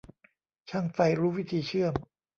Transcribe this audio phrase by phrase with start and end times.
[0.69, 1.93] ช่างไฟรู้วิธีเชื่อม